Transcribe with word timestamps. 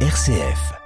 RCF. 0.00 0.85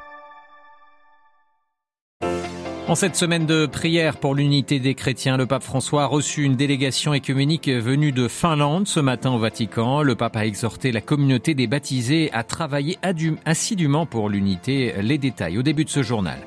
En 2.90 2.96
cette 2.96 3.14
semaine 3.14 3.46
de 3.46 3.66
prière 3.66 4.16
pour 4.16 4.34
l'unité 4.34 4.80
des 4.80 4.96
chrétiens, 4.96 5.36
le 5.36 5.46
pape 5.46 5.62
François 5.62 6.02
a 6.02 6.06
reçu 6.06 6.42
une 6.42 6.56
délégation 6.56 7.14
écuménique 7.14 7.68
venue 7.68 8.10
de 8.10 8.26
Finlande 8.26 8.88
ce 8.88 8.98
matin 8.98 9.30
au 9.30 9.38
Vatican. 9.38 10.02
Le 10.02 10.16
pape 10.16 10.36
a 10.36 10.44
exhorté 10.44 10.90
la 10.90 11.00
communauté 11.00 11.54
des 11.54 11.68
baptisés 11.68 12.30
à 12.32 12.42
travailler 12.42 12.98
assidûment 13.44 14.06
pour 14.06 14.28
l'unité. 14.28 14.92
Les 15.02 15.18
détails 15.18 15.56
au 15.56 15.62
début 15.62 15.84
de 15.84 15.88
ce 15.88 16.02
journal. 16.02 16.40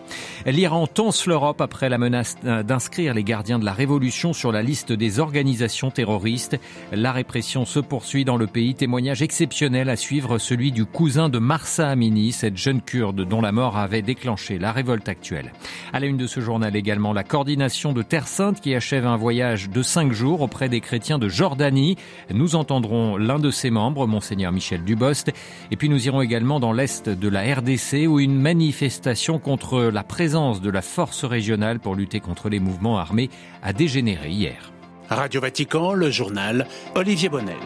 L'Iran 0.45 0.86
tense 0.86 1.27
l'Europe 1.27 1.61
après 1.61 1.87
la 1.87 1.97
menace 1.97 2.36
d'inscrire 2.43 3.14
les 3.14 3.23
gardiens 3.23 3.57
de 3.57 3.64
la 3.64 3.71
révolution 3.71 4.33
sur 4.33 4.51
la 4.51 4.61
liste 4.61 4.91
des 4.91 5.21
organisations 5.21 5.91
terroristes. 5.91 6.60
La 6.91 7.14
répression 7.14 7.64
se 7.64 7.79
poursuit 7.79 8.25
dans 8.25 8.36
le 8.36 8.47
pays. 8.47 8.75
Témoignage 8.75 9.21
exceptionnel 9.21 9.87
à 9.87 9.96
suivre, 9.96 10.39
celui 10.39 10.73
du 10.73 10.83
cousin 10.83 11.29
de 11.29 11.39
Marsa 11.39 11.87
Amini, 11.87 12.33
cette 12.33 12.57
jeune 12.57 12.82
kurde 12.82 13.25
dont 13.25 13.39
la 13.39 13.54
mort 13.54 13.78
avait 13.78 14.01
déclenché 14.01 14.60
la 14.60 14.73
révolte 14.73 15.07
actuelle. 15.07 15.54
À 15.93 16.01
la 16.01 16.07
une 16.07 16.18
de 16.18 16.28
ce 16.33 16.39
journal 16.39 16.75
également 16.75 17.14
la 17.14 17.23
coordination 17.23 17.93
de 17.93 18.01
Terre 18.01 18.28
Sainte 18.28 18.60
qui 18.60 18.73
achève 18.73 19.05
un 19.05 19.18
voyage 19.18 19.69
de 19.69 19.83
cinq 19.83 20.14
jours 20.14 20.42
auprès 20.42 20.68
des 20.68 20.82
chrétiens 20.82 21.19
de 21.19 21.29
Jordanie. 21.29 21.96
Nous 22.33 22.56
entendrons 22.56 23.18
l'un 23.18 23.37
de 23.37 23.51
ses 23.51 23.69
membres, 23.69 24.07
Monseigneur 24.07 24.51
Michel 24.51 24.83
Dubost. 24.83 25.32
Et 25.69 25.75
puis 25.75 25.89
nous 25.89 26.07
irons 26.07 26.21
également 26.21 26.59
dans 26.59 26.73
l'est 26.73 27.07
de 27.07 27.29
la 27.29 27.42
RDC 27.42 28.07
où 28.07 28.19
une 28.19 28.42
manifestation 28.42 29.37
contre 29.37 29.79
la 29.83 30.04
présence 30.04 30.59
de 30.59 30.71
la 30.71 30.82
force 30.82 31.23
régionale 31.23 31.79
pour 31.79 31.93
lutter 31.93 32.19
contre 32.19 32.50
les 32.50 32.59
mouvements 32.59 32.97
armés 32.97 33.30
a 33.61 33.72
dégénéré 33.72 34.31
hier. 34.31 34.72
Radio 35.09 35.39
Vatican, 35.39 35.94
le 35.94 36.09
journal 36.09 36.67
Olivier 36.95 37.30
Bonnel. 37.30 37.58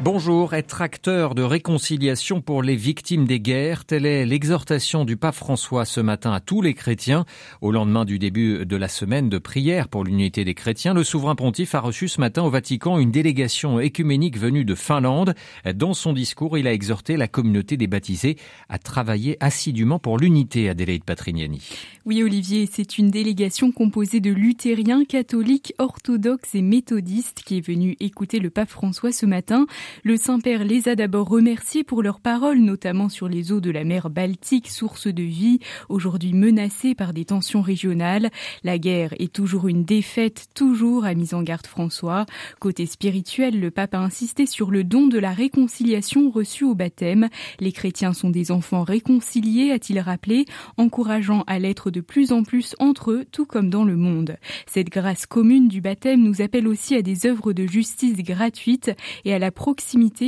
Bonjour, 0.00 0.54
être 0.54 0.80
acteur 0.80 1.34
de 1.34 1.42
réconciliation 1.42 2.40
pour 2.40 2.62
les 2.62 2.76
victimes 2.76 3.26
des 3.26 3.40
guerres, 3.40 3.84
telle 3.84 4.06
est 4.06 4.24
l'exhortation 4.24 5.04
du 5.04 5.16
pape 5.16 5.34
François 5.34 5.84
ce 5.84 6.00
matin 6.00 6.32
à 6.32 6.38
tous 6.38 6.62
les 6.62 6.72
chrétiens. 6.72 7.24
Au 7.62 7.72
lendemain 7.72 8.04
du 8.04 8.20
début 8.20 8.64
de 8.64 8.76
la 8.76 8.86
semaine 8.86 9.28
de 9.28 9.38
prière 9.38 9.88
pour 9.88 10.04
l'unité 10.04 10.44
des 10.44 10.54
chrétiens, 10.54 10.94
le 10.94 11.02
souverain 11.02 11.34
pontife 11.34 11.74
a 11.74 11.80
reçu 11.80 12.06
ce 12.06 12.20
matin 12.20 12.44
au 12.44 12.48
Vatican 12.48 13.00
une 13.00 13.10
délégation 13.10 13.80
écuménique 13.80 14.38
venue 14.38 14.64
de 14.64 14.76
Finlande. 14.76 15.34
Dans 15.74 15.94
son 15.94 16.12
discours, 16.12 16.56
il 16.56 16.68
a 16.68 16.72
exhorté 16.72 17.16
la 17.16 17.26
communauté 17.26 17.76
des 17.76 17.88
baptisés 17.88 18.36
à 18.68 18.78
travailler 18.78 19.36
assidûment 19.40 19.98
pour 19.98 20.16
l'unité, 20.16 20.68
Adélaïde 20.68 21.04
Patrignani. 21.04 21.68
Oui, 22.06 22.22
Olivier, 22.22 22.68
c'est 22.70 22.98
une 22.98 23.10
délégation 23.10 23.72
composée 23.72 24.20
de 24.20 24.30
luthériens, 24.30 25.04
catholiques, 25.04 25.74
orthodoxes 25.78 26.54
et 26.54 26.62
méthodistes 26.62 27.42
qui 27.44 27.58
est 27.58 27.66
venue 27.66 27.96
écouter 27.98 28.38
le 28.38 28.50
pape 28.50 28.70
François 28.70 29.10
ce 29.10 29.26
matin. 29.26 29.66
Le 30.04 30.16
Saint-Père 30.16 30.64
les 30.64 30.88
a 30.88 30.94
d'abord 30.94 31.28
remerciés 31.28 31.84
pour 31.84 32.02
leurs 32.02 32.20
paroles, 32.20 32.58
notamment 32.58 33.08
sur 33.08 33.28
les 33.28 33.52
eaux 33.52 33.60
de 33.60 33.70
la 33.70 33.84
mer 33.84 34.10
Baltique, 34.10 34.68
source 34.68 35.06
de 35.06 35.22
vie, 35.22 35.58
aujourd'hui 35.88 36.32
menacée 36.32 36.94
par 36.94 37.12
des 37.12 37.24
tensions 37.24 37.62
régionales. 37.62 38.30
La 38.64 38.78
guerre 38.78 39.14
est 39.18 39.32
toujours 39.32 39.68
une 39.68 39.84
défaite, 39.84 40.48
toujours, 40.54 41.04
a 41.04 41.14
mis 41.14 41.34
en 41.34 41.42
garde 41.42 41.66
François. 41.66 42.26
Côté 42.60 42.86
spirituel, 42.86 43.60
le 43.60 43.70
pape 43.70 43.94
a 43.94 43.98
insisté 43.98 44.46
sur 44.46 44.70
le 44.70 44.84
don 44.84 45.06
de 45.06 45.18
la 45.18 45.32
réconciliation 45.32 46.30
reçu 46.30 46.64
au 46.64 46.74
baptême. 46.74 47.28
Les 47.60 47.72
chrétiens 47.72 48.12
sont 48.12 48.30
des 48.30 48.50
enfants 48.50 48.82
réconciliés, 48.82 49.72
a-t-il 49.72 50.00
rappelé, 50.00 50.46
encourageant 50.76 51.44
à 51.46 51.58
l'être 51.58 51.90
de 51.90 52.00
plus 52.00 52.32
en 52.32 52.42
plus 52.42 52.74
entre 52.78 53.12
eux, 53.12 53.24
tout 53.30 53.46
comme 53.46 53.70
dans 53.70 53.84
le 53.84 53.96
monde. 53.96 54.36
Cette 54.66 54.90
grâce 54.90 55.26
commune 55.26 55.68
du 55.68 55.80
baptême 55.80 56.22
nous 56.22 56.42
appelle 56.42 56.68
aussi 56.68 56.94
à 56.94 57.02
des 57.02 57.26
œuvres 57.26 57.52
de 57.52 57.66
justice 57.66 58.18
gratuites 58.18 58.90
et 59.24 59.34
à 59.34 59.38
la 59.38 59.50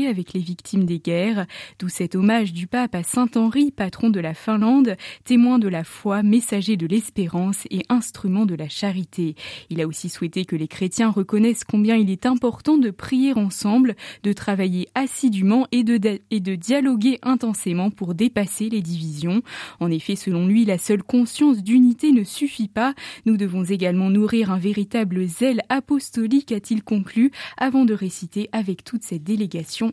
avec 0.08 0.32
les 0.32 0.40
victimes 0.40 0.84
des 0.84 1.00
guerres, 1.00 1.46
d'où 1.78 1.88
cet 1.88 2.14
hommage 2.14 2.52
du 2.52 2.66
pape 2.66 2.94
à 2.94 3.02
Saint 3.02 3.28
Henri, 3.34 3.72
patron 3.72 4.08
de 4.08 4.20
la 4.20 4.32
Finlande, 4.32 4.96
témoin 5.24 5.58
de 5.58 5.68
la 5.68 5.82
foi, 5.82 6.22
messager 6.22 6.76
de 6.76 6.86
l'espérance 6.86 7.66
et 7.70 7.82
instrument 7.88 8.46
de 8.46 8.54
la 8.54 8.68
charité. 8.68 9.34
Il 9.68 9.80
a 9.80 9.88
aussi 9.88 10.08
souhaité 10.08 10.44
que 10.44 10.54
les 10.54 10.68
chrétiens 10.68 11.10
reconnaissent 11.10 11.64
combien 11.64 11.96
il 11.96 12.10
est 12.10 12.26
important 12.26 12.78
de 12.78 12.90
prier 12.90 13.32
ensemble, 13.36 13.96
de 14.22 14.32
travailler 14.32 14.88
assidûment 14.94 15.66
et 15.72 15.82
de, 15.82 16.20
et 16.30 16.40
de 16.40 16.54
dialoguer 16.54 17.18
intensément 17.22 17.90
pour 17.90 18.14
dépasser 18.14 18.68
les 18.68 18.82
divisions. 18.82 19.42
En 19.80 19.90
effet, 19.90 20.16
selon 20.16 20.46
lui, 20.46 20.64
la 20.64 20.78
seule 20.78 21.02
conscience 21.02 21.62
d'unité 21.62 22.12
ne 22.12 22.22
suffit 22.24 22.68
pas. 22.68 22.94
Nous 23.26 23.36
devons 23.36 23.64
également 23.64 24.10
nourrir 24.10 24.52
un 24.52 24.58
véritable 24.58 25.26
zèle 25.26 25.62
apostolique, 25.68 26.52
a-t-il 26.52 26.84
conclu, 26.84 27.32
avant 27.56 27.84
de 27.84 27.94
réciter 27.94 28.48
avec 28.52 28.84
toute 28.84 29.02
cette 29.02 29.24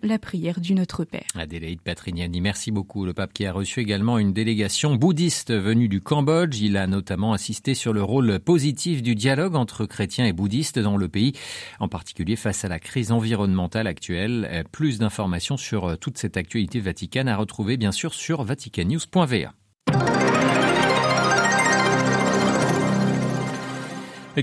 la 0.03 0.19
prière 0.19 0.59
du 0.59 0.74
Notre 0.74 1.06
Père. 1.06 1.25
Adélaïde 1.35 1.81
Patrignani, 1.81 2.41
merci 2.41 2.69
beaucoup. 2.69 3.06
Le 3.06 3.13
pape 3.13 3.31
qui 3.31 3.46
a 3.46 3.53
reçu 3.53 3.80
également 3.80 4.18
une 4.18 4.34
délégation 4.34 4.96
bouddhiste 4.96 5.53
venue 5.53 5.88
du 5.88 6.02
Cambodge. 6.02 6.59
Il 6.59 6.75
a 6.75 6.85
notamment 6.85 7.34
insisté 7.34 7.74
sur 7.74 7.94
le 7.94 8.03
rôle 8.03 8.40
positif 8.40 9.02
du 9.02 9.16
dialogue 9.16 9.56
entre 9.56 9.85
chrétiens 9.85 10.25
et 10.25 10.34
bouddhistes 10.34 10.80
dans 10.80 10.97
le 10.97 11.08
pays, 11.08 11.34
en 11.80 11.88
particulier 11.88 12.35
face 12.35 12.66
à 12.66 12.68
la 12.68 12.80
crise 12.80 13.12
environnementale 13.12 13.88
actuelle. 13.88 14.66
Plus 14.72 15.00
d'informations 15.00 15.56
sur 15.56 15.97
toute 15.97 16.18
cette 16.18 16.35
actualité 16.35 16.79
vaticane 16.79 17.29
à 17.29 17.38
retrouver 17.38 17.78
bien 17.78 17.94
sûr 17.94 18.14
sur 18.14 18.44
vaticannews.va. 18.44 19.53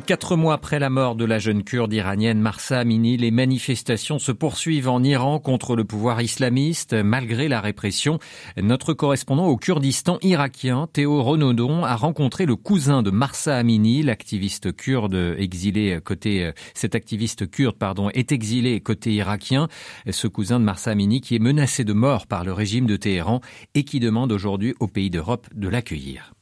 Quatre 0.00 0.34
mois 0.34 0.54
après 0.54 0.80
la 0.80 0.90
mort 0.90 1.14
de 1.14 1.24
la 1.24 1.38
jeune 1.38 1.62
kurde 1.62 1.92
iranienne 1.92 2.40
Marsa 2.40 2.80
Amini, 2.80 3.16
les 3.16 3.30
manifestations 3.30 4.18
se 4.18 4.32
poursuivent 4.32 4.88
en 4.88 5.04
Iran 5.04 5.38
contre 5.38 5.76
le 5.76 5.84
pouvoir 5.84 6.20
islamiste 6.20 6.94
malgré 6.94 7.46
la 7.46 7.60
répression. 7.60 8.18
Notre 8.60 8.92
correspondant 8.92 9.46
au 9.46 9.56
Kurdistan 9.56 10.18
irakien, 10.20 10.88
Théo 10.92 11.22
Renaudon, 11.22 11.84
a 11.84 11.94
rencontré 11.94 12.44
le 12.44 12.56
cousin 12.56 13.04
de 13.04 13.10
Marsa 13.10 13.56
Amini, 13.56 14.02
l'activiste 14.02 14.74
kurde 14.74 15.36
exilé 15.38 16.00
côté, 16.04 16.50
cet 16.74 16.96
activiste 16.96 17.48
kurde, 17.48 17.76
pardon, 17.76 18.10
est 18.10 18.32
exilé 18.32 18.80
côté 18.80 19.12
irakien. 19.12 19.68
Ce 20.10 20.26
cousin 20.26 20.58
de 20.58 20.64
Marsa 20.64 20.90
Amini 20.90 21.20
qui 21.20 21.36
est 21.36 21.40
menacé 21.40 21.84
de 21.84 21.92
mort 21.92 22.26
par 22.26 22.44
le 22.44 22.52
régime 22.52 22.86
de 22.86 22.96
Téhéran 22.96 23.40
et 23.76 23.84
qui 23.84 24.00
demande 24.00 24.32
aujourd'hui 24.32 24.74
aux 24.80 24.88
pays 24.88 25.10
d'Europe 25.10 25.46
de 25.54 25.68
l'accueillir. 25.68 26.32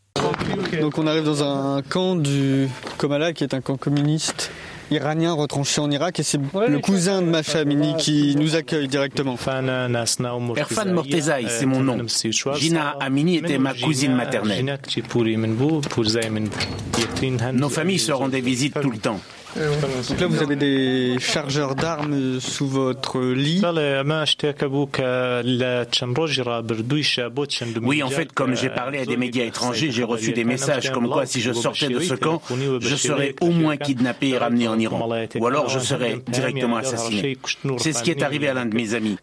Donc 0.81 0.99
on 0.99 1.07
arrive 1.07 1.25
dans 1.25 1.43
un 1.43 1.83
camp 1.83 2.17
du 2.17 2.69
Komala 2.99 3.33
qui 3.33 3.45
est 3.45 3.55
un 3.55 3.61
camp 3.61 3.77
communiste 3.77 4.51
iranien 4.91 5.33
retranché 5.33 5.81
en 5.81 5.91
Irak 5.91 6.21
et 6.21 6.23
c'est 6.23 6.39
le 6.69 6.79
cousin 6.79 7.23
de 7.23 7.27
ma 7.27 7.43
famille 7.43 7.95
qui 7.97 8.37
nous 8.37 8.57
accueille 8.57 8.89
directement. 8.89 9.37
Erfan 10.57 10.87
Mortezaï, 10.87 11.47
c'est 11.49 11.67
mon 11.67 11.81
nom. 11.81 11.99
Gina 12.57 12.97
Amini 13.01 13.37
était 13.37 13.59
ma 13.59 13.75
cousine 13.75 14.15
maternelle. 14.15 14.79
Nos 17.55 17.69
familles 17.69 17.99
se 17.99 18.13
rendaient 18.13 18.41
visite 18.41 18.79
tout 18.81 18.91
le 18.91 18.99
temps. 18.99 19.21
Donc 19.57 20.21
là, 20.21 20.27
vous 20.27 20.43
avez 20.43 20.57
des 20.57 21.17
chargeurs 21.21 21.75
d'armes 21.75 22.41
sous 22.41 22.67
votre 22.67 23.21
lit. 23.21 23.61
Oui, 27.83 28.03
en 28.03 28.09
fait, 28.09 28.33
comme 28.33 28.57
j'ai 28.57 28.71
parlé 28.71 28.99
à 28.99 29.05
des 29.05 29.17
médias 29.17 29.45
étrangers, 29.45 29.91
j'ai 29.91 30.05
reçu 30.05 30.33
des 30.33 30.45
messages 30.45 30.91
comme 30.91 31.09
quoi 31.09 31.27
si 31.27 31.41
je 31.41 31.53
sortais 31.53 31.89
de 31.89 32.01
ce 32.01 32.15
camp, 32.15 32.41
je 32.81 32.97
serais 32.97 33.35
au 33.41 33.51
moins 33.51 33.77
kidnappé 33.77 34.31
et 34.31 34.39
ramené 34.39 34.69
en 34.69 34.79
Iran. 34.79 35.09
Ou 35.39 35.47
alors 35.47 35.69
je 35.69 35.79
serais 35.79 36.19
directement 36.29 36.77
assassiné. 36.77 37.37
C'est 37.79 37.93
ce 37.93 38.03
qui 38.03 38.11
est 38.11 38.23
arrivé 38.23 38.49
à 38.49 38.55
l'un 38.55 38.67
de 38.67 38.75
mes 38.75 38.95
amis. 38.95 39.17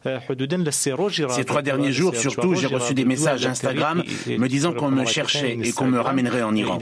Ces 1.29 1.45
trois 1.45 1.61
derniers 1.61 1.91
jours, 1.91 2.15
surtout, 2.15 2.55
j'ai 2.55 2.67
reçu 2.67 2.93
des 2.93 3.05
messages 3.05 3.45
Instagram 3.45 4.03
me 4.27 4.47
disant 4.47 4.73
qu'on 4.73 4.91
me 4.91 5.05
cherchait 5.05 5.57
et 5.63 5.71
qu'on 5.71 5.87
me 5.87 5.99
ramènerait 5.99 6.43
en 6.43 6.55
Iran. 6.55 6.77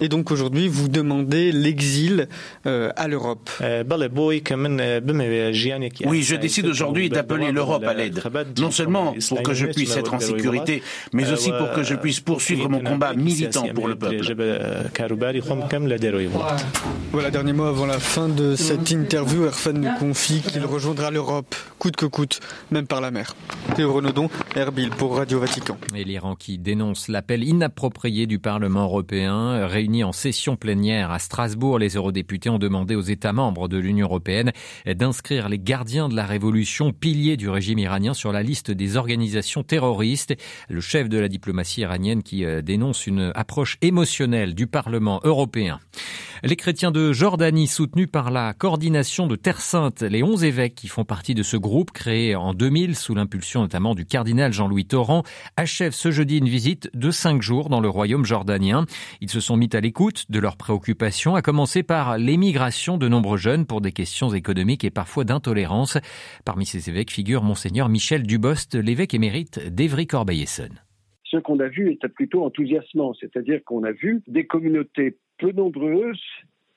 Et 0.00 0.08
donc 0.08 0.30
aujourd'hui, 0.30 0.68
vous 0.68 0.88
demandez 0.88 1.52
l'exil 1.52 2.28
euh, 2.66 2.90
à 2.96 3.08
l'Europe. 3.08 3.50
Oui, 6.06 6.22
je 6.22 6.36
décide 6.36 6.66
aujourd'hui 6.66 7.08
d'appeler 7.08 7.52
l'Europe 7.52 7.84
à 7.84 7.94
l'aide. 7.94 8.20
Non 8.58 8.70
seulement 8.70 9.14
pour 9.28 9.42
que 9.42 9.54
je 9.54 9.66
puisse 9.66 9.96
être 9.96 10.14
en 10.14 10.20
sécurité, 10.20 10.82
mais 11.12 11.30
aussi 11.30 11.50
pour 11.50 11.72
que 11.72 11.82
je 11.82 11.94
puisse 11.94 12.20
poursuivre 12.20 12.68
mon 12.68 12.80
combat 12.80 13.14
militant 13.14 13.66
pour 13.74 13.88
le 13.88 13.96
peuple. 13.96 14.22
Voilà, 17.12 17.30
dernier 17.30 17.52
mot 17.52 17.64
avant 17.64 17.86
la 17.86 17.98
fin 17.98 18.28
de 18.28 18.56
cette 18.56 18.90
interview. 18.90 19.44
Erfan 19.44 19.72
nous 19.72 19.92
confie 19.98 20.40
qu'il 20.40 20.64
rejoindra 20.64 21.10
l'Europe, 21.10 21.54
coûte 21.78 21.96
que 21.96 22.06
coûte, 22.06 22.40
même 22.70 22.86
par 22.86 23.00
la 23.00 23.10
mer. 23.10 23.34
Théo 23.76 23.92
Renaudon, 23.92 24.28
Erbil 24.56 24.90
pour 24.90 25.16
Radio 25.16 25.38
Vatican. 25.40 25.76
Et 25.94 26.04
l'Iran 26.04 26.34
qui 26.34 26.58
dénonce 26.58 27.08
l'appel 27.08 27.44
inapproprié 27.44 28.26
du 28.26 28.38
Parlement 28.38 28.84
européen 28.84 29.33
Réunis 29.66 30.04
en 30.04 30.12
session 30.12 30.56
plénière 30.56 31.10
à 31.10 31.18
Strasbourg, 31.18 31.78
les 31.78 31.96
eurodéputés 31.96 32.50
ont 32.50 32.58
demandé 32.58 32.94
aux 32.94 33.00
États 33.00 33.32
membres 33.32 33.68
de 33.68 33.78
l'Union 33.78 34.06
européenne 34.06 34.52
d'inscrire 34.86 35.48
les 35.48 35.58
gardiens 35.58 36.08
de 36.08 36.16
la 36.16 36.24
révolution, 36.24 36.92
piliers 36.92 37.36
du 37.36 37.48
régime 37.48 37.78
iranien, 37.78 38.14
sur 38.14 38.32
la 38.32 38.42
liste 38.42 38.70
des 38.70 38.96
organisations 38.96 39.62
terroristes. 39.62 40.34
Le 40.68 40.80
chef 40.80 41.08
de 41.08 41.18
la 41.18 41.28
diplomatie 41.28 41.80
iranienne 41.80 42.22
qui 42.22 42.44
euh, 42.44 42.62
dénonce 42.62 43.06
une 43.06 43.32
approche 43.34 43.78
émotionnelle 43.82 44.54
du 44.54 44.66
Parlement 44.66 45.20
européen. 45.24 45.80
Les 46.42 46.56
chrétiens 46.56 46.90
de 46.90 47.14
Jordanie, 47.14 47.66
soutenus 47.68 48.08
par 48.10 48.30
la 48.30 48.52
coordination 48.52 49.26
de 49.26 49.34
Terre 49.34 49.62
Sainte, 49.62 50.02
les 50.02 50.22
onze 50.22 50.44
évêques 50.44 50.74
qui 50.74 50.88
font 50.88 51.04
partie 51.04 51.34
de 51.34 51.42
ce 51.42 51.56
groupe 51.56 51.90
créé 51.90 52.36
en 52.36 52.52
2000 52.52 52.96
sous 52.96 53.14
l'impulsion 53.14 53.62
notamment 53.62 53.94
du 53.94 54.04
cardinal 54.04 54.52
Jean-Louis 54.52 54.84
Torrent, 54.84 55.22
achèvent 55.56 55.94
ce 55.94 56.10
jeudi 56.10 56.36
une 56.36 56.48
visite 56.50 56.90
de 56.92 57.10
cinq 57.10 57.40
jours 57.40 57.70
dans 57.70 57.80
le 57.80 57.88
royaume 57.88 58.26
jordanien. 58.26 58.84
Ils 59.24 59.30
se 59.30 59.40
sont 59.40 59.56
mis 59.56 59.70
à 59.72 59.80
l'écoute 59.80 60.30
de 60.30 60.38
leurs 60.38 60.58
préoccupations, 60.58 61.34
à 61.34 61.40
commencer 61.40 61.82
par 61.82 62.18
l'émigration 62.18 62.98
de 62.98 63.08
nombreux 63.08 63.38
jeunes 63.38 63.64
pour 63.64 63.80
des 63.80 63.90
questions 63.90 64.28
économiques 64.34 64.84
et 64.84 64.90
parfois 64.90 65.24
d'intolérance. 65.24 65.96
Parmi 66.44 66.66
ces 66.66 66.90
évêques 66.90 67.10
figure 67.10 67.42
Monseigneur 67.42 67.88
Michel 67.88 68.24
Dubost, 68.24 68.74
l'évêque 68.74 69.14
émérite 69.14 69.60
d'Evry-Corbeil-Essonne 69.74 70.78
ce 71.30 71.38
qu'on 71.38 71.58
a 71.58 71.68
vu 71.68 71.90
était 71.90 72.08
plutôt 72.08 72.44
enthousiasmant, 72.44 73.12
c'est-à-dire 73.18 73.64
qu'on 73.64 73.82
a 73.82 73.90
vu 73.90 74.22
des 74.28 74.46
communautés 74.46 75.16
peu 75.38 75.50
nombreuses 75.50 76.22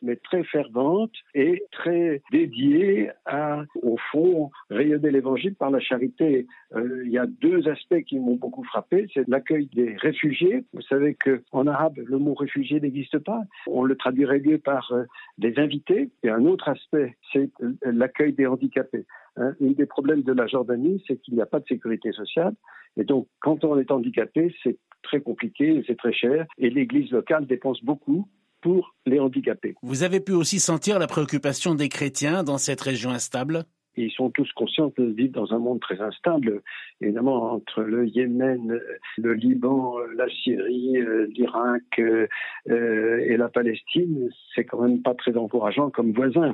mais 0.01 0.15
très 0.17 0.43
ferventes 0.43 1.15
et 1.33 1.63
très 1.71 2.21
dédiées 2.31 3.09
à, 3.25 3.63
au 3.81 3.97
fond, 4.11 4.51
rayonner 4.69 5.11
l'évangile 5.11 5.55
par 5.55 5.71
la 5.71 5.79
charité. 5.79 6.47
Euh, 6.75 7.03
il 7.05 7.11
y 7.11 7.17
a 7.17 7.25
deux 7.25 7.67
aspects 7.67 8.01
qui 8.07 8.19
m'ont 8.19 8.35
beaucoup 8.35 8.63
frappé. 8.63 9.07
C'est 9.13 9.27
l'accueil 9.27 9.67
des 9.73 9.95
réfugiés. 9.95 10.65
Vous 10.73 10.81
savez 10.81 11.15
qu'en 11.15 11.67
arabe, 11.67 11.97
le 11.97 12.17
mot 12.17 12.33
réfugié 12.33 12.79
n'existe 12.79 13.19
pas. 13.19 13.41
On 13.67 13.83
le 13.83 13.95
traduirait 13.95 14.39
mieux 14.39 14.57
par 14.59 14.91
euh, 14.91 15.03
des 15.37 15.57
invités. 15.57 16.09
Et 16.23 16.29
un 16.29 16.45
autre 16.45 16.69
aspect, 16.69 17.17
c'est 17.33 17.49
l'accueil 17.83 18.33
des 18.33 18.47
handicapés. 18.47 19.05
Hein. 19.37 19.53
Un 19.61 19.71
des 19.71 19.85
problèmes 19.85 20.23
de 20.23 20.33
la 20.33 20.47
Jordanie, 20.47 21.03
c'est 21.07 21.17
qu'il 21.21 21.35
n'y 21.35 21.41
a 21.41 21.45
pas 21.45 21.59
de 21.59 21.65
sécurité 21.67 22.11
sociale. 22.11 22.53
Et 22.97 23.03
donc, 23.03 23.27
quand 23.41 23.63
on 23.63 23.79
est 23.79 23.91
handicapé, 23.91 24.53
c'est 24.63 24.77
très 25.03 25.21
compliqué, 25.21 25.83
c'est 25.87 25.97
très 25.97 26.13
cher, 26.13 26.45
et 26.57 26.69
l'Église 26.69 27.11
locale 27.11 27.45
dépense 27.45 27.83
beaucoup 27.83 28.27
pour 28.67 28.93
les 29.05 29.17
handicapés. 29.21 29.75
Vous 29.81 30.03
avez 30.03 30.19
pu 30.19 30.33
aussi 30.33 30.59
sentir 30.59 30.99
la 30.99 31.07
préoccupation 31.07 31.73
des 31.73 31.87
chrétiens 31.87 32.43
dans 32.43 32.57
cette 32.57 32.81
région 32.81 33.11
instable? 33.11 33.63
Ils 33.95 34.11
sont 34.11 34.29
tous 34.29 34.51
conscients 34.51 34.91
de 34.97 35.05
vivre 35.05 35.31
dans 35.31 35.53
un 35.53 35.57
monde 35.57 35.79
très 35.79 36.01
instable. 36.01 36.61
Évidemment, 36.99 37.53
entre 37.53 37.81
le 37.81 38.09
Yémen, 38.09 38.77
le 39.17 39.33
Liban, 39.33 39.95
la 40.17 40.27
Syrie, 40.27 40.97
l'Irak 41.29 41.97
euh, 41.99 42.27
et 42.67 43.37
la 43.37 43.47
Palestine, 43.47 44.29
c'est 44.53 44.65
quand 44.65 44.81
même 44.81 45.01
pas 45.01 45.15
très 45.15 45.37
encourageant 45.37 45.89
comme 45.89 46.11
voisin. 46.11 46.53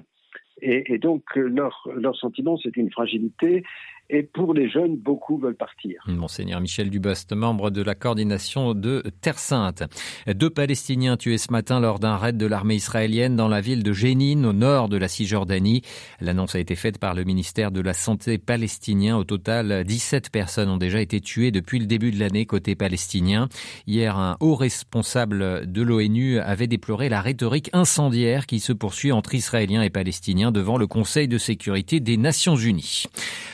Et, 0.61 0.99
donc, 0.99 1.23
leur, 1.35 1.89
leur 1.95 2.15
sentiment, 2.15 2.57
c'est 2.57 2.77
une 2.77 2.91
fragilité 2.91 3.63
et 4.09 4.23
pour 4.23 4.53
les 4.53 4.69
jeunes, 4.69 4.97
beaucoup 4.97 5.37
veulent 5.37 5.55
partir. 5.55 6.03
Monseigneur 6.07 6.59
Michel 6.59 6.89
Dubost, 6.89 7.33
membre 7.33 7.69
de 7.69 7.81
la 7.81 7.95
coordination 7.95 8.73
de 8.73 9.01
Terre 9.21 9.39
Sainte. 9.39 9.83
Deux 10.27 10.49
Palestiniens 10.49 11.17
tués 11.17 11.37
ce 11.37 11.51
matin 11.51 11.79
lors 11.79 11.99
d'un 11.99 12.17
raid 12.17 12.37
de 12.37 12.45
l'armée 12.45 12.75
israélienne 12.75 13.35
dans 13.35 13.47
la 13.47 13.61
ville 13.61 13.81
de 13.81 13.93
Jénine, 13.93 14.45
au 14.45 14.53
nord 14.53 14.89
de 14.89 14.97
la 14.97 15.07
Cisjordanie. 15.07 15.81
L'annonce 16.19 16.55
a 16.55 16.59
été 16.59 16.75
faite 16.75 16.97
par 16.97 17.13
le 17.13 17.23
ministère 17.23 17.71
de 17.71 17.81
la 17.81 17.93
Santé 17.93 18.37
palestinien. 18.37 19.17
Au 19.17 19.23
total, 19.23 19.83
17 19.85 20.29
personnes 20.31 20.69
ont 20.69 20.77
déjà 20.77 20.99
été 20.99 21.21
tuées 21.21 21.51
depuis 21.51 21.79
le 21.79 21.85
début 21.85 22.11
de 22.11 22.19
l'année 22.19 22.45
côté 22.45 22.75
palestinien. 22.75 23.47
Hier, 23.87 24.17
un 24.17 24.37
haut 24.41 24.55
responsable 24.55 25.71
de 25.71 25.81
l'ONU 25.81 26.39
avait 26.39 26.67
déploré 26.67 27.09
la 27.09 27.21
rhétorique 27.21 27.69
incendiaire 27.73 28.47
qui 28.47 28.59
se 28.59 28.73
poursuit 28.73 29.11
entre 29.11 29.33
Israéliens 29.33 29.81
et 29.81 29.89
Palestiniens 29.89 30.51
devant 30.51 30.77
le 30.77 30.87
Conseil 30.87 31.27
de 31.27 31.37
sécurité 31.37 31.99
des 31.99 32.17
Nations 32.17 32.55
Unies. 32.55 33.05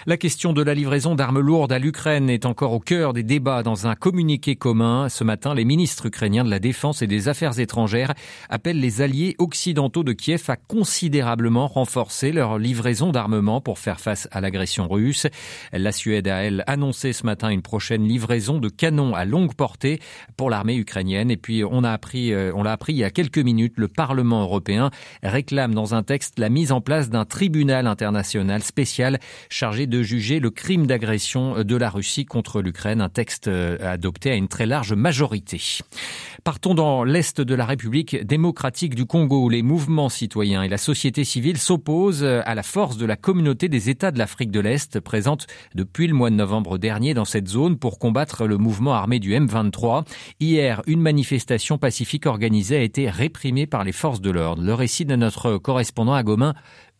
La 0.05 0.17
question 0.17 0.38
de 0.39 0.61
la 0.61 0.73
livraison 0.73 1.15
d'armes 1.15 1.41
lourdes 1.41 1.73
à 1.73 1.79
l'Ukraine 1.79 2.29
est 2.29 2.45
encore 2.45 2.71
au 2.71 2.79
cœur 2.79 3.11
des 3.11 3.23
débats 3.23 3.61
dans 3.61 3.87
un 3.87 3.95
communiqué 3.95 4.55
commun. 4.55 5.09
Ce 5.09 5.25
matin, 5.25 5.53
les 5.53 5.65
ministres 5.65 6.05
ukrainiens 6.05 6.45
de 6.45 6.49
la 6.49 6.59
Défense 6.59 7.01
et 7.01 7.07
des 7.07 7.27
Affaires 7.27 7.59
étrangères 7.59 8.13
appellent 8.47 8.79
les 8.79 9.01
alliés 9.01 9.35
occidentaux 9.37 10.05
de 10.05 10.13
Kiev 10.13 10.45
à 10.47 10.55
considérablement 10.55 11.67
renforcer 11.67 12.31
leur 12.31 12.57
livraison 12.57 13.11
d'armement 13.11 13.59
pour 13.59 13.79
faire 13.79 13.99
face 13.99 14.29
à 14.31 14.39
l'agression 14.39 14.87
russe. 14.87 15.27
La 15.73 15.91
Suède 15.91 16.29
a, 16.29 16.43
elle, 16.43 16.63
annoncé 16.67 17.11
ce 17.11 17.25
matin 17.25 17.49
une 17.49 17.61
prochaine 17.61 18.07
livraison 18.07 18.59
de 18.59 18.69
canons 18.69 19.15
à 19.15 19.25
longue 19.25 19.55
portée 19.55 19.99
pour 20.37 20.49
l'armée 20.49 20.77
ukrainienne. 20.77 21.31
Et 21.31 21.37
puis, 21.37 21.65
on 21.65 21.83
a 21.83 21.91
appris, 21.91 22.31
euh, 22.31 22.53
on 22.55 22.63
l'a 22.63 22.71
appris 22.71 22.93
il 22.93 22.99
y 22.99 23.03
a 23.03 23.11
quelques 23.11 23.39
minutes, 23.39 23.73
le 23.75 23.89
Parlement 23.89 24.43
européen 24.43 24.89
réclame 25.21 25.73
dans 25.73 25.95
un 25.95 26.03
texte 26.03 26.39
la 26.39 26.47
mise 26.47 26.71
en 26.71 26.79
place 26.79 27.09
d'un 27.09 27.25
tribunal 27.25 27.87
international 27.87 28.63
spécial 28.63 29.19
chargé 29.49 29.85
de 29.85 30.01
juger 30.01 30.28
le 30.37 30.51
crime 30.51 30.85
d'agression 30.85 31.63
de 31.63 31.75
la 31.75 31.89
Russie 31.89 32.25
contre 32.25 32.61
l'Ukraine, 32.61 33.01
un 33.01 33.09
texte 33.09 33.47
euh, 33.47 33.77
adopté 33.81 34.29
à 34.29 34.35
une 34.35 34.47
très 34.47 34.67
large 34.67 34.93
majorité. 34.93 35.59
Partons 36.43 36.75
dans 36.75 37.03
l'Est 37.03 37.41
de 37.41 37.55
la 37.55 37.65
République 37.65 38.23
démocratique 38.23 38.93
du 38.93 39.05
Congo 39.05 39.45
où 39.45 39.49
les 39.49 39.63
mouvements 39.63 40.09
citoyens 40.09 40.61
et 40.61 40.69
la 40.69 40.77
société 40.77 41.23
civile 41.23 41.57
s'opposent 41.57 42.23
à 42.23 42.53
la 42.53 42.63
force 42.63 42.97
de 42.97 43.05
la 43.05 43.15
communauté 43.15 43.69
des 43.69 43.89
États 43.89 44.11
de 44.11 44.19
l'Afrique 44.19 44.51
de 44.51 44.59
l'Est 44.59 44.99
présente 44.99 45.47
depuis 45.73 46.07
le 46.07 46.13
mois 46.13 46.29
de 46.29 46.35
novembre 46.35 46.77
dernier 46.77 47.13
dans 47.13 47.25
cette 47.25 47.47
zone 47.47 47.77
pour 47.77 47.97
combattre 47.97 48.45
le 48.45 48.57
mouvement 48.57 48.93
armé 48.93 49.19
du 49.19 49.33
M23. 49.33 50.05
Hier, 50.39 50.81
une 50.85 51.01
manifestation 51.01 51.77
pacifique 51.77 52.25
organisée 52.25 52.77
a 52.77 52.81
été 52.81 53.09
réprimée 53.09 53.65
par 53.65 53.83
les 53.83 53.93
forces 53.93 54.21
de 54.21 54.31
l'ordre. 54.31 54.61
Le 54.61 54.73
récit 54.73 55.05
de 55.05 55.15
notre 55.15 55.57
correspondant 55.57 56.13
à 56.13 56.23
Gomin, 56.23 56.53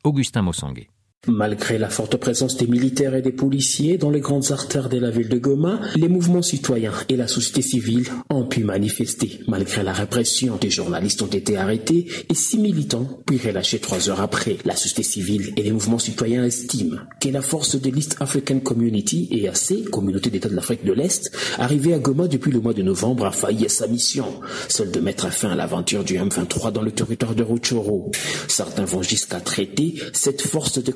Augustin 0.04 0.42
Mossanguet. 0.42 0.88
Malgré 1.28 1.78
la 1.78 1.90
forte 1.90 2.16
présence 2.16 2.56
des 2.56 2.66
militaires 2.66 3.14
et 3.14 3.22
des 3.22 3.34
policiers 3.34 3.98
dans 3.98 4.10
les 4.10 4.22
grandes 4.22 4.54
artères 4.54 4.88
de 4.88 4.98
la 4.98 5.10
ville 5.10 5.28
de 5.28 5.38
Goma, 5.38 5.82
les 5.98 6.08
mouvements 6.08 6.42
citoyens 6.42 6.94
et 7.10 7.18
la 7.18 7.28
société 7.28 7.62
civile 7.62 8.06
ont 8.30 8.46
pu 8.46 8.64
manifester. 8.64 9.42
Malgré 9.50 9.84
la 9.84 9.92
répression, 9.92 10.56
des 10.56 10.70
journalistes 10.70 11.22
ont 11.22 11.28
été 11.28 11.58
arrêtés 11.58 12.08
et 12.30 12.34
six 12.34 12.58
militants 12.58 13.20
puis 13.26 13.38
relâchés 13.38 13.80
trois 13.80 14.10
heures 14.10 14.22
après. 14.22 14.60
La 14.64 14.78
société 14.78 15.04
civile 15.04 15.54
et 15.58 15.64
les 15.64 15.74
mouvements 15.74 16.00
citoyens 16.00 16.46
estiment 16.46 17.00
que 17.20 17.28
la 17.28 17.42
force 17.42 17.76
de 17.76 17.90
l'East 17.90 18.16
African 18.22 18.60
Community, 18.60 19.28
EAC, 19.30 19.90
communauté 19.90 20.30
d'État 20.30 20.48
de 20.48 20.56
l'Afrique 20.56 20.86
de 20.86 20.94
l'Est, 20.94 21.32
arrivée 21.58 21.94
à 21.94 22.00
Goma 22.00 22.30
depuis 22.30 22.52
le 22.52 22.62
mois 22.62 22.74
de 22.74 22.82
novembre, 22.82 23.26
a 23.26 23.32
failli 23.32 23.66
à 23.66 23.70
sa 23.70 23.88
mission, 23.88 24.40
celle 24.70 24.92
de 24.92 25.02
mettre 25.02 25.30
fin 25.34 25.52
à 25.52 25.56
l'aventure 25.56 26.06
du 26.06 26.18
M23 26.18 26.72
dans 26.72 26.82
le 26.82 26.92
territoire 26.92 27.36
de 27.36 27.44
Ruchoro. 27.44 28.10
Certains 28.48 28.86
vont 28.86 29.04
jusqu'à 29.04 29.42
traiter 29.42 29.96
cette 30.14 30.42
force 30.42 30.82
de 30.82 30.94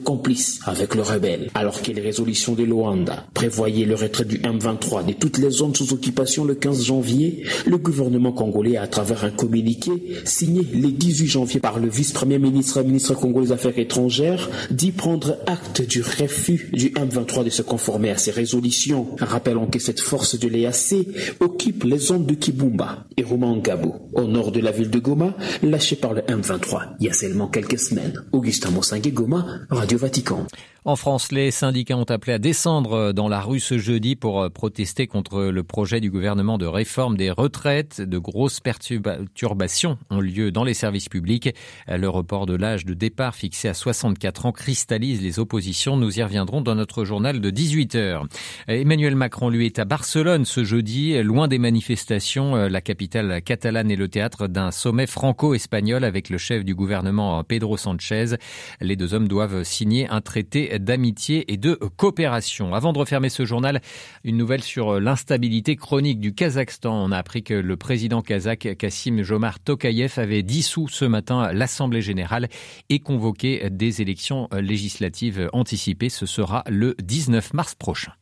avec 0.66 0.96
le 0.96 1.02
rebelle, 1.02 1.50
alors 1.54 1.82
que 1.82 1.92
les 1.92 2.02
résolutions 2.02 2.54
de 2.54 2.64
Luanda 2.64 3.26
prévoyaient 3.34 3.86
le 3.86 3.96
retrait 3.96 4.26
du 4.26 4.40
M23 4.40 5.06
de 5.06 5.14
toutes 5.14 5.38
les 5.38 5.50
zones 5.50 5.76
sous 5.76 5.94
occupation 5.94 6.46
le 6.46 6.56
15 6.56 6.84
janvier, 6.84 7.44
le 7.66 7.78
gouvernement 7.78 8.32
congolais, 8.32 8.78
à 8.78 8.88
travers 8.88 9.24
un 9.24 9.32
communiqué 9.32 9.92
signé 10.26 10.68
le 10.74 10.92
18 10.92 11.28
janvier 11.28 11.60
par 11.60 11.80
le 11.80 11.90
vice-premier 11.90 12.40
ministre 12.40 12.80
et 12.80 12.84
ministre 12.84 13.14
congolais 13.14 13.48
des 13.48 13.52
Affaires 13.52 13.78
étrangères, 13.78 14.50
dit 14.72 14.92
prendre 14.92 15.38
acte 15.48 15.82
du 15.88 16.02
refus 16.02 16.70
du 16.74 16.90
M23 16.90 17.46
de 17.46 17.50
se 17.50 17.62
conformer 17.62 18.12
à 18.12 18.18
ces 18.18 18.32
résolutions. 18.32 19.08
Rappelons 19.20 19.68
que 19.68 19.80
cette 19.80 20.00
force 20.00 20.40
de 20.40 20.48
l'EAC 20.48 21.08
occupe 21.40 21.84
les 21.84 21.98
zones 21.98 22.26
de 22.26 22.36
Kibumba 22.36 23.06
et 23.18 23.24
Rumangabo, 23.24 23.96
au 24.14 24.24
nord 24.24 24.52
de 24.52 24.60
la 24.60 24.72
ville 24.72 24.90
de 24.90 25.00
Goma, 25.00 25.36
lâchée 25.62 25.96
par 25.96 26.14
le 26.14 26.22
M23 26.22 26.84
il 27.00 27.08
y 27.08 27.10
a 27.10 27.14
seulement 27.14 27.48
quelques 27.48 27.80
semaines. 27.80 28.22
Augustin 28.32 28.72
Mossangue 28.72 29.14
Goma, 29.14 29.46
Radio 29.70 29.98
Vatican. 30.04 30.46
En 30.86 30.98
France, 30.98 31.32
les 31.32 31.50
syndicats 31.50 31.96
ont 31.96 32.04
appelé 32.04 32.34
à 32.34 32.40
descendre 32.40 33.14
dans 33.14 33.30
la 33.30 33.40
rue 33.40 33.62
ce 33.62 33.78
jeudi 33.78 34.18
pour 34.18 34.42
euh, 34.42 34.50
protester 34.50 35.08
contre 35.08 35.44
le 35.44 35.64
projet 35.64 36.02
du 36.02 36.12
gouvernement 36.12 36.58
de 36.58 36.66
réforme 36.66 37.16
des 37.16 37.32
retraites. 37.32 38.02
De 38.02 38.18
grosses 38.18 38.60
perturbations 38.60 39.98
ont 40.10 40.20
lieu 40.20 40.52
dans 40.52 40.66
les 40.66 40.74
services 40.74 41.08
publics. 41.08 41.56
Le 41.88 42.10
report 42.10 42.46
de 42.46 42.56
l'âge 42.56 42.84
de 42.84 42.94
départ 42.94 43.34
fixé 43.34 43.70
à 43.70 43.74
64 43.74 44.46
ans 44.46 44.52
cristallise 44.52 45.22
les 45.22 45.40
oppositions. 45.40 45.96
Nous 45.96 46.20
y 46.20 46.24
reviendrons 46.24 46.60
dans 46.60 46.76
notre 46.76 47.06
journal 47.06 47.40
de 47.40 47.50
18 47.50 47.96
heures. 47.96 48.28
Emmanuel 48.68 49.16
Macron, 49.16 49.48
lui, 49.48 49.68
est 49.68 49.80
à 49.80 49.86
Barcelone 49.86 50.44
ce 50.44 50.66
jeudi, 50.66 51.24
loin 51.24 51.48
des 51.48 51.60
manifestations. 51.60 52.56
La 52.56 52.82
capitale 52.82 53.42
catalane 53.42 53.90
est 53.90 53.96
le 53.96 54.10
théâtre 54.10 54.48
d'un 54.48 54.72
sommet 54.72 55.08
franco-espagnol 55.08 56.04
avec 56.04 56.30
le 56.30 56.38
chef 56.38 56.66
du 56.66 56.76
gouvernement 56.76 57.42
Pedro 57.46 57.78
Sanchez. 57.78 58.36
Les 58.82 58.98
deux 58.98 59.14
hommes 59.14 59.30
doivent 59.30 59.64
signer 59.64 59.93
un 60.02 60.22
traité 60.22 60.80
d'amitié 60.80 61.52
et 61.52 61.58
de 61.58 61.76
coopération. 61.98 62.74
Avant 62.74 62.94
de 62.94 63.00
refermer 63.00 63.30
ce 63.30 63.46
journal, 63.46 63.82
une 64.24 64.38
nouvelle 64.38 64.64
sur 64.64 65.00
l'instabilité 65.00 65.76
chronique 65.76 66.20
du 66.20 66.34
Kazakhstan. 66.34 67.04
On 67.04 67.12
a 67.12 67.18
appris 67.18 67.44
que 67.44 67.54
le 67.54 67.78
président 67.78 68.22
kazakh 68.22 68.76
Kassim 68.78 69.22
Jomar 69.24 69.60
Tokayev 69.60 70.14
avait 70.18 70.44
dissous 70.44 70.88
ce 70.88 71.06
matin 71.06 71.52
l'Assemblée 71.54 72.02
générale 72.02 72.50
et 72.90 73.00
convoqué 73.00 73.70
des 73.70 74.02
élections 74.02 74.50
législatives 74.52 75.50
anticipées. 75.54 76.10
Ce 76.10 76.26
sera 76.26 76.64
le 76.68 76.96
19 77.02 77.54
mars 77.54 77.76
prochain. 77.76 78.14